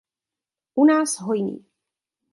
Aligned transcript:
U 0.75 0.85
nás 0.85 1.19
hojný. 1.19 1.65